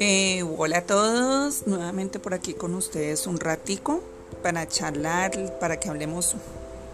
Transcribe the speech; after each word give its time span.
Eh, 0.00 0.44
hola 0.56 0.78
a 0.78 0.82
todos, 0.82 1.66
nuevamente 1.66 2.18
por 2.18 2.34
aquí 2.34 2.54
con 2.54 2.74
ustedes 2.74 3.26
un 3.26 3.38
ratico 3.38 4.02
para 4.42 4.66
charlar, 4.66 5.58
para 5.60 5.78
que 5.78 5.88
hablemos 5.88 6.34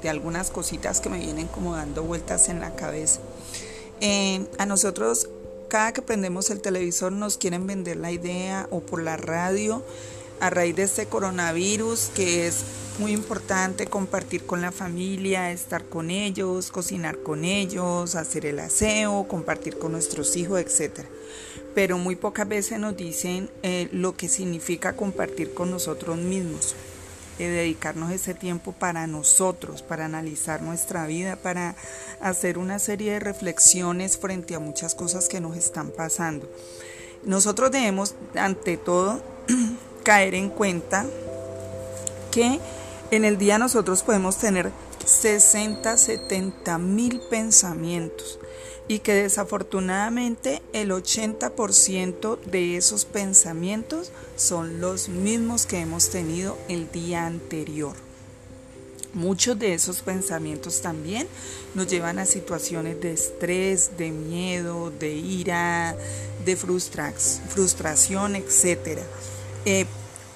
de 0.03 0.09
algunas 0.09 0.51
cositas 0.51 1.01
que 1.01 1.09
me 1.09 1.19
vienen 1.19 1.47
como 1.49 1.75
dando 1.75 2.03
vueltas 2.03 2.49
en 2.49 2.61
la 2.61 2.77
cabeza. 2.77 3.21
Eh, 4.01 4.47
a 4.59 4.67
nosotros, 4.67 5.29
cada 5.69 5.93
que 5.93 6.03
prendemos 6.03 6.51
el 6.51 6.61
televisor 6.61 7.13
nos 7.13 7.39
quieren 7.39 7.67
vender 7.67 7.97
la 7.97 8.13
idea 8.13 8.69
o 8.71 8.81
por 8.81 9.03
la 9.03 9.17
radio 9.17 9.83
a 10.41 10.51
raíz 10.51 10.77
de 10.77 10.83
este 10.83 11.07
coronavirus 11.07 12.11
que 12.15 12.47
es 12.47 12.65
muy 12.99 13.13
importante 13.13 13.87
compartir 13.87 14.47
con 14.47 14.61
la 14.61 14.71
familia, 14.71 15.51
estar 15.51 15.85
con 15.85 16.11
ellos, 16.11 16.71
cocinar 16.71 17.19
con 17.19 17.45
ellos, 17.45 18.15
hacer 18.15 18.47
el 18.47 18.61
aseo, 18.61 19.27
compartir 19.27 19.79
con 19.79 19.93
nuestros 19.93 20.37
hijos, 20.37 20.61
etc. 20.61 21.01
Pero 21.75 21.99
muy 21.99 22.17
pocas 22.17 22.47
veces 22.47 22.79
nos 22.79 22.97
dicen 22.97 23.51
eh, 23.63 23.89
lo 23.93 24.17
que 24.17 24.29
significa 24.29 24.95
compartir 24.95 25.55
con 25.55 25.71
nosotros 25.71 26.17
mismos, 26.17 26.75
eh, 27.41 27.49
dedicarnos 27.49 28.13
ese 28.13 28.33
tiempo 28.33 28.73
para 28.73 29.07
nosotros, 29.09 29.83
para 29.83 30.05
analizar 30.05 30.63
nuestra 30.63 31.07
vida, 31.07 31.35
para 31.37 31.75
hacer 32.21 32.59
una 32.59 32.79
serie 32.79 33.13
de 33.13 33.21
reflexiones 33.21 34.19
frente 34.19 34.55
a 34.55 34.61
muchas 34.61 34.95
cosas 34.95 35.29
que 35.29 35.41
nos 35.41 35.57
están 35.57 35.91
pasando. 35.91 36.49
Nosotros 37.25 37.73
debemos, 37.73 38.15
ante 38.37 38.77
todo, 38.77 39.21
caer 40.05 40.35
en 40.35 40.51
cuenta 40.51 41.07
que 42.31 42.61
en 43.11 43.25
el 43.25 43.39
día 43.39 43.59
nosotros 43.59 44.03
podemos 44.03 44.37
tener 44.37 44.71
60, 45.05 45.97
70 45.97 46.79
mil 46.79 47.21
pensamientos 47.31 48.39
y 48.87 48.99
que 49.01 49.15
desafortunadamente 49.15 50.63
el 50.73 50.91
80% 50.91 52.39
de 52.41 52.77
esos 52.77 53.05
pensamientos 53.05 54.13
son 54.37 54.81
los 54.81 55.09
mismos 55.09 55.67
que 55.67 55.81
hemos 55.81 56.11
tenido 56.11 56.59
el 56.69 56.91
día 56.93 57.27
anterior. 57.27 57.95
Muchos 59.15 59.59
de 59.59 59.75
esos 59.75 60.03
pensamientos 60.03 60.81
también 60.81 61.29
nos 61.75 61.87
llevan 61.87 62.19
a 62.19 62.27
situaciones 62.27 63.01
de 63.01 63.13
estrés, 63.13 63.97
de 63.97 64.11
miedo, 64.11 64.91
de 64.91 65.15
ira, 65.15 65.97
de 66.45 66.57
frustración, 66.57 68.35
etc. 68.35 68.99
Eh, 69.65 69.87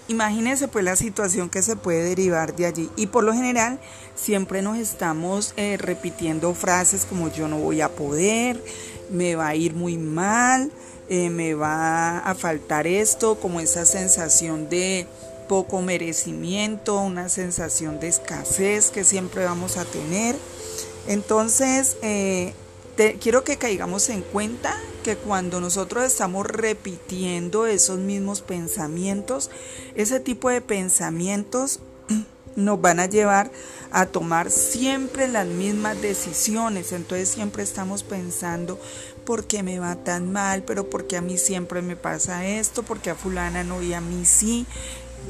imagínense 0.08 0.68
pues 0.68 0.84
la 0.84 0.96
situación 0.96 1.50
que 1.50 1.62
se 1.62 1.76
puede 1.76 2.02
derivar 2.02 2.56
de 2.56 2.66
allí. 2.66 2.90
Y 2.96 3.08
por 3.08 3.24
lo 3.24 3.32
general 3.32 3.78
siempre 4.14 4.62
nos 4.62 4.78
estamos 4.78 5.54
eh, 5.56 5.76
repitiendo 5.78 6.54
frases 6.54 7.04
como 7.04 7.30
yo 7.32 7.48
no 7.48 7.58
voy 7.58 7.80
a 7.80 7.88
poder, 7.88 8.62
me 9.10 9.34
va 9.34 9.48
a 9.48 9.54
ir 9.54 9.74
muy 9.74 9.96
mal, 9.96 10.70
eh, 11.08 11.30
me 11.30 11.54
va 11.54 12.18
a 12.18 12.34
faltar 12.34 12.86
esto, 12.86 13.38
como 13.40 13.60
esa 13.60 13.84
sensación 13.84 14.68
de 14.68 15.06
poco 15.48 15.80
merecimiento, 15.80 17.00
una 17.00 17.28
sensación 17.30 18.00
de 18.00 18.08
escasez 18.08 18.90
que 18.90 19.04
siempre 19.04 19.44
vamos 19.44 19.78
a 19.78 19.84
tener. 19.84 20.36
Entonces, 21.06 21.96
quiero 23.20 23.44
que 23.44 23.58
caigamos 23.58 24.08
en 24.08 24.22
cuenta 24.22 24.76
que 25.04 25.16
cuando 25.16 25.60
nosotros 25.60 26.04
estamos 26.04 26.46
repitiendo 26.46 27.66
esos 27.66 27.98
mismos 27.98 28.42
pensamientos, 28.42 29.50
ese 29.94 30.20
tipo 30.20 30.50
de 30.50 30.60
pensamientos 30.60 31.80
nos 32.56 32.80
van 32.80 32.98
a 33.00 33.06
llevar 33.06 33.50
a 33.92 34.06
tomar 34.06 34.50
siempre 34.50 35.28
las 35.28 35.46
mismas 35.46 36.02
decisiones. 36.02 36.92
Entonces 36.92 37.28
siempre 37.28 37.62
estamos 37.62 38.02
pensando, 38.02 38.80
¿por 39.24 39.44
qué 39.44 39.62
me 39.62 39.78
va 39.78 39.94
tan 39.96 40.32
mal? 40.32 40.64
Pero 40.64 40.90
¿por 40.90 41.06
qué 41.06 41.16
a 41.16 41.22
mí 41.22 41.38
siempre 41.38 41.82
me 41.82 41.94
pasa 41.94 42.46
esto? 42.46 42.82
¿Por 42.82 42.98
qué 42.98 43.10
a 43.10 43.14
fulana 43.14 43.62
no 43.62 43.80
y 43.80 43.92
a 43.92 44.00
mí 44.00 44.24
sí? 44.24 44.66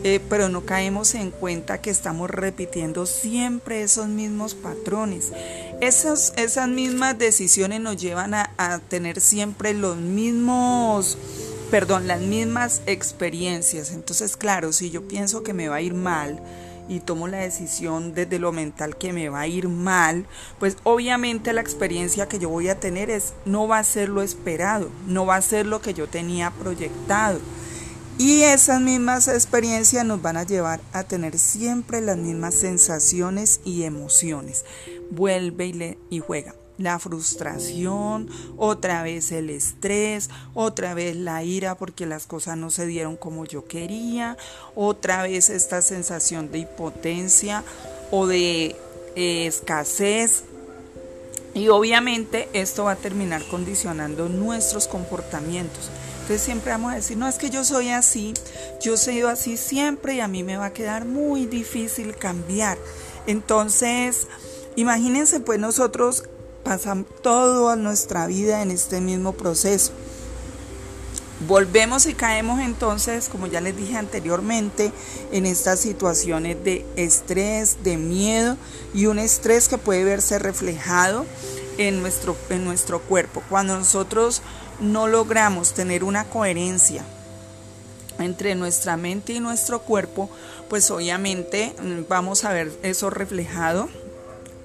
Eh, 0.04 0.20
pero 0.28 0.48
no 0.48 0.64
caemos 0.64 1.14
en 1.14 1.30
cuenta 1.30 1.80
que 1.80 1.90
estamos 1.90 2.30
repitiendo 2.30 3.04
siempre 3.04 3.82
esos 3.82 4.06
mismos 4.06 4.54
patrones. 4.54 5.32
Esas, 5.80 6.32
esas 6.36 6.68
mismas 6.68 7.16
decisiones 7.18 7.80
nos 7.80 7.96
llevan 7.96 8.34
a, 8.34 8.80
tener 8.88 9.20
siempre 9.20 9.74
los 9.74 9.96
mismos, 9.96 11.16
perdón, 11.70 12.08
las 12.08 12.20
mismas 12.20 12.82
experiencias. 12.86 13.92
Entonces, 13.92 14.36
claro, 14.36 14.72
si 14.72 14.90
yo 14.90 15.06
pienso 15.06 15.44
que 15.44 15.54
me 15.54 15.68
va 15.68 15.76
a 15.76 15.80
ir 15.80 15.94
mal, 15.94 16.42
y 16.88 17.00
tomo 17.00 17.28
la 17.28 17.38
decisión 17.38 18.14
desde 18.14 18.38
lo 18.38 18.50
mental 18.50 18.96
que 18.96 19.12
me 19.12 19.28
va 19.28 19.40
a 19.40 19.46
ir 19.46 19.68
mal, 19.68 20.26
pues 20.58 20.78
obviamente 20.84 21.52
la 21.52 21.60
experiencia 21.60 22.28
que 22.28 22.38
yo 22.38 22.48
voy 22.48 22.70
a 22.70 22.80
tener 22.80 23.10
es 23.10 23.34
no 23.44 23.68
va 23.68 23.78
a 23.78 23.84
ser 23.84 24.08
lo 24.08 24.22
esperado, 24.22 24.88
no 25.06 25.26
va 25.26 25.36
a 25.36 25.42
ser 25.42 25.66
lo 25.66 25.82
que 25.82 25.92
yo 25.92 26.08
tenía 26.08 26.50
proyectado. 26.50 27.40
Y 28.16 28.42
esas 28.42 28.80
mismas 28.80 29.28
experiencias 29.28 30.04
nos 30.04 30.20
van 30.20 30.38
a 30.38 30.42
llevar 30.42 30.80
a 30.92 31.04
tener 31.04 31.38
siempre 31.38 32.00
las 32.00 32.16
mismas 32.16 32.54
sensaciones 32.54 33.60
y 33.64 33.84
emociones. 33.84 34.64
Vuelve 35.10 35.66
y, 35.66 36.16
y 36.16 36.20
juega. 36.20 36.54
La 36.76 37.00
frustración, 37.00 38.28
otra 38.56 39.02
vez 39.02 39.32
el 39.32 39.50
estrés, 39.50 40.30
otra 40.54 40.94
vez 40.94 41.16
la 41.16 41.42
ira 41.42 41.74
porque 41.74 42.06
las 42.06 42.28
cosas 42.28 42.56
no 42.56 42.70
se 42.70 42.86
dieron 42.86 43.16
como 43.16 43.44
yo 43.44 43.66
quería, 43.66 44.36
otra 44.76 45.24
vez 45.24 45.50
esta 45.50 45.82
sensación 45.82 46.52
de 46.52 46.58
impotencia 46.60 47.64
o 48.12 48.28
de 48.28 48.76
eh, 49.16 49.46
escasez, 49.46 50.44
y 51.54 51.68
obviamente 51.68 52.48
esto 52.52 52.84
va 52.84 52.92
a 52.92 52.96
terminar 52.96 53.42
condicionando 53.50 54.28
nuestros 54.28 54.86
comportamientos. 54.86 55.90
Entonces 56.20 56.42
siempre 56.42 56.70
vamos 56.70 56.92
a 56.92 56.96
decir, 56.96 57.16
no 57.16 57.26
es 57.26 57.36
que 57.36 57.50
yo 57.50 57.64
soy 57.64 57.88
así, 57.88 58.34
yo 58.80 58.96
sido 58.96 59.28
así 59.28 59.56
siempre 59.56 60.14
y 60.14 60.20
a 60.20 60.28
mí 60.28 60.44
me 60.44 60.56
va 60.56 60.66
a 60.66 60.72
quedar 60.72 61.04
muy 61.04 61.46
difícil 61.46 62.14
cambiar. 62.14 62.78
Entonces, 63.26 64.28
imagínense 64.80 65.40
pues 65.40 65.58
nosotros 65.58 66.24
pasamos 66.62 67.06
toda 67.22 67.74
nuestra 67.76 68.26
vida 68.26 68.62
en 68.62 68.70
este 68.70 69.00
mismo 69.00 69.32
proceso. 69.32 69.92
Volvemos 71.46 72.06
y 72.06 72.14
caemos 72.14 72.60
entonces, 72.60 73.28
como 73.28 73.46
ya 73.46 73.60
les 73.60 73.76
dije 73.76 73.96
anteriormente, 73.96 74.92
en 75.32 75.46
estas 75.46 75.80
situaciones 75.80 76.62
de 76.64 76.84
estrés, 76.96 77.78
de 77.84 77.96
miedo 77.96 78.56
y 78.92 79.06
un 79.06 79.18
estrés 79.18 79.68
que 79.68 79.78
puede 79.78 80.04
verse 80.04 80.38
reflejado 80.38 81.26
en 81.78 82.00
nuestro, 82.00 82.36
en 82.50 82.64
nuestro 82.64 83.00
cuerpo. 83.00 83.42
Cuando 83.48 83.76
nosotros 83.76 84.42
no 84.80 85.06
logramos 85.06 85.74
tener 85.74 86.04
una 86.04 86.24
coherencia 86.24 87.04
entre 88.18 88.54
nuestra 88.54 88.96
mente 88.96 89.32
y 89.32 89.40
nuestro 89.40 89.80
cuerpo, 89.80 90.28
pues 90.68 90.90
obviamente 90.90 91.74
mm, 91.80 92.08
vamos 92.08 92.44
a 92.44 92.52
ver 92.52 92.72
eso 92.82 93.10
reflejado 93.10 93.88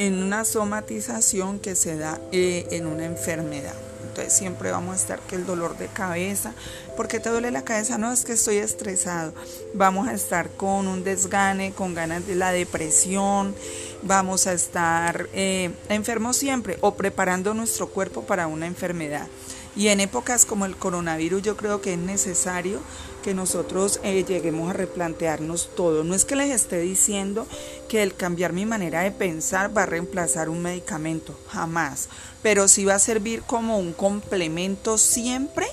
en 0.05 0.21
una 0.21 0.43
somatización 0.43 1.59
que 1.59 1.75
se 1.75 1.97
da 1.97 2.19
eh, 2.31 2.67
en 2.71 2.87
una 2.87 3.05
enfermedad. 3.05 3.73
Entonces 4.03 4.33
siempre 4.33 4.69
vamos 4.69 4.93
a 4.93 4.97
estar 4.97 5.19
que 5.21 5.35
el 5.35 5.45
dolor 5.45 5.77
de 5.77 5.87
cabeza, 5.87 6.53
porque 6.95 7.19
te 7.19 7.29
duele 7.29 7.49
la 7.51 7.63
cabeza? 7.63 7.97
No 7.97 8.11
es 8.11 8.25
que 8.25 8.33
estoy 8.33 8.57
estresado. 8.57 9.33
Vamos 9.73 10.07
a 10.07 10.13
estar 10.13 10.49
con 10.49 10.87
un 10.87 11.03
desgane, 11.03 11.71
con 11.71 11.95
ganas 11.95 12.27
de 12.27 12.35
la 12.35 12.51
depresión, 12.51 13.55
vamos 14.03 14.45
a 14.45 14.53
estar 14.53 15.29
eh, 15.33 15.71
enfermos 15.89 16.37
siempre 16.37 16.77
o 16.81 16.93
preparando 16.93 17.53
nuestro 17.53 17.87
cuerpo 17.87 18.23
para 18.23 18.47
una 18.47 18.67
enfermedad. 18.67 19.27
Y 19.75 19.87
en 19.87 19.99
épocas 19.99 20.45
como 20.45 20.65
el 20.65 20.75
coronavirus 20.75 21.41
yo 21.41 21.57
creo 21.57 21.81
que 21.81 21.93
es 21.93 21.99
necesario 21.99 22.79
que 23.23 23.33
nosotros 23.33 23.99
eh, 24.03 24.23
lleguemos 24.23 24.69
a 24.69 24.73
replantearnos 24.73 25.69
todo. 25.75 26.03
No 26.03 26.13
es 26.13 26.25
que 26.25 26.35
les 26.35 26.51
esté 26.51 26.79
diciendo 26.79 27.47
que 27.89 28.03
el 28.03 28.15
cambiar 28.15 28.53
mi 28.53 28.65
manera 28.65 29.01
de 29.01 29.11
pensar 29.11 29.75
va 29.75 29.83
a 29.83 29.87
reemplazar 29.87 30.49
un 30.49 30.61
medicamento, 30.61 31.37
jamás. 31.49 32.09
Pero 32.43 32.67
sí 32.67 32.85
va 32.85 32.95
a 32.95 32.99
servir 32.99 33.41
como 33.43 33.79
un 33.79 33.93
complemento 33.93 34.97
siempre 34.97 35.65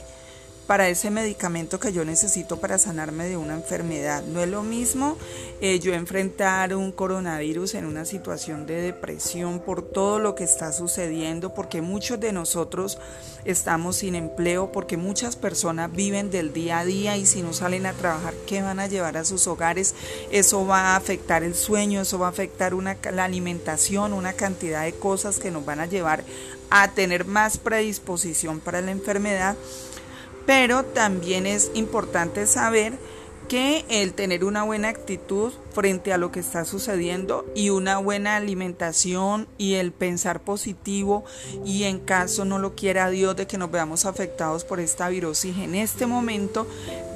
para 0.71 0.89
ese 0.89 1.11
medicamento 1.11 1.81
que 1.81 1.93
yo 1.93 2.05
necesito 2.05 2.61
para 2.61 2.79
sanarme 2.79 3.25
de 3.25 3.37
una 3.37 3.55
enfermedad. 3.55 4.23
No 4.23 4.41
es 4.41 4.49
lo 4.49 4.63
mismo 4.63 5.17
eh, 5.61 5.81
yo 5.81 5.93
enfrentar 5.95 6.77
un 6.77 6.93
coronavirus 6.93 7.75
en 7.75 7.87
una 7.87 8.05
situación 8.05 8.67
de 8.67 8.81
depresión 8.81 9.59
por 9.59 9.83
todo 9.83 10.21
lo 10.21 10.37
que 10.37 10.45
está 10.45 10.73
sucediendo, 10.73 11.55
porque 11.55 11.83
muchos 11.83 12.21
de 12.21 12.31
nosotros 12.31 12.99
estamos 13.45 13.97
sin 13.97 14.15
empleo, 14.15 14.71
porque 14.71 14.97
muchas 14.97 15.35
personas 15.35 15.91
viven 15.91 16.31
del 16.31 16.53
día 16.53 16.79
a 16.79 16.85
día 16.85 17.17
y 17.17 17.27
si 17.27 17.43
no 17.43 17.53
salen 17.53 17.85
a 17.85 17.93
trabajar, 17.93 18.35
¿qué 18.47 18.63
van 18.63 18.79
a 18.79 18.87
llevar 18.87 19.17
a 19.17 19.25
sus 19.25 19.49
hogares? 19.49 19.97
Eso 20.31 20.65
va 20.69 20.93
a 20.93 20.97
afectar 20.97 21.43
el 21.43 21.57
sueño, 21.57 22.01
eso 22.01 22.21
va 22.21 22.29
a 22.29 22.31
afectar 22.31 22.75
una, 22.75 22.97
la 23.13 23.25
alimentación, 23.25 24.13
una 24.13 24.35
cantidad 24.35 24.85
de 24.85 24.93
cosas 24.93 25.41
que 25.41 25.51
nos 25.51 25.65
van 25.65 25.81
a 25.81 25.87
llevar 25.87 26.23
a 26.71 26.93
tener 26.93 27.25
más 27.25 27.59
predisposición 27.59 28.61
para 28.61 28.81
la 28.81 28.93
enfermedad 28.93 29.57
pero 30.51 30.85
también 30.85 31.47
es 31.47 31.71
importante 31.75 32.45
saber 32.45 32.95
que 33.49 33.85
el 33.89 34.15
tener 34.15 34.45
una 34.45 34.65
buena 34.65 34.89
actitud 34.89 35.53
frente 35.73 36.13
a 36.13 36.19
lo 36.19 36.33
que 36.33 36.41
está 36.41 36.65
sucediendo 36.65 37.47
y 37.55 37.71
una 37.71 37.99
buena 37.99 38.35
alimentación 38.35 39.47
y 39.59 39.75
el 39.75 39.93
pensar 39.93 40.41
positivo 40.41 41.25
y 41.65 41.85
en 41.85 42.01
caso 42.01 42.45
no 42.45 42.59
lo 42.59 42.75
quiera 42.75 43.11
Dios 43.11 43.37
de 43.37 43.47
que 43.47 43.59
nos 43.59 43.71
veamos 43.71 44.07
afectados 44.07 44.65
por 44.65 44.81
esta 44.81 45.09
virosis 45.09 45.57
en 45.57 45.77
este 45.77 46.07
momento 46.07 46.67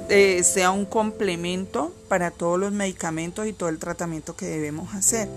eh, 0.07 0.41
sea 0.45 0.71
un 0.71 0.85
complemento 0.85 1.93
para 2.07 2.31
todos 2.31 2.57
los 2.57 2.71
medicamentos 2.71 3.47
y 3.47 3.51
todo 3.51 3.67
el 3.67 3.79
tratamiento 3.79 4.37
que 4.37 4.45
debemos 4.45 4.93
hacer. 4.93 5.27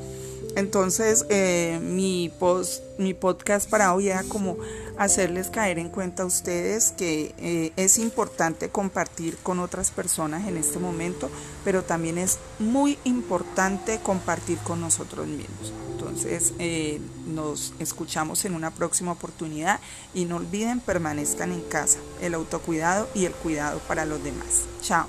Entonces, 0.56 1.26
eh, 1.28 1.78
mi, 1.82 2.30
post, 2.38 2.82
mi 2.98 3.14
podcast 3.14 3.68
para 3.68 3.94
hoy 3.94 4.08
era 4.08 4.22
como 4.24 4.56
hacerles 4.98 5.48
caer 5.48 5.78
en 5.78 5.88
cuenta 5.88 6.24
a 6.24 6.26
ustedes 6.26 6.92
que 6.92 7.34
eh, 7.38 7.72
es 7.76 7.98
importante 7.98 8.68
compartir 8.68 9.36
con 9.38 9.60
otras 9.60 9.90
personas 9.90 10.48
en 10.48 10.56
este 10.56 10.78
momento, 10.78 11.30
pero 11.64 11.82
también 11.82 12.18
es 12.18 12.38
muy 12.58 12.98
importante 13.04 14.00
compartir 14.02 14.58
con 14.58 14.80
nosotros 14.80 15.26
mismos. 15.26 15.72
Entonces, 15.92 16.54
eh, 16.58 17.00
nos 17.26 17.74
escuchamos 17.78 18.44
en 18.44 18.54
una 18.54 18.72
próxima 18.72 19.12
oportunidad 19.12 19.80
y 20.14 20.24
no 20.24 20.36
olviden, 20.36 20.80
permanezcan 20.80 21.52
en 21.52 21.60
casa, 21.62 21.98
el 22.20 22.34
autocuidado 22.34 23.08
y 23.14 23.24
el 23.24 23.32
cuidado 23.32 23.80
para 23.86 24.04
los 24.04 24.22
demás. 24.22 24.64
Chao. 24.82 25.06